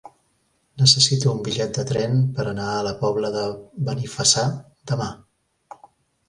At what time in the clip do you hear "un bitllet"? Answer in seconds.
1.33-1.77